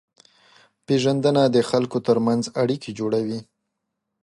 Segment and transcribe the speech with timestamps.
[0.85, 3.39] پېژندنه د خلکو ترمنځ اړیکې جوړوي.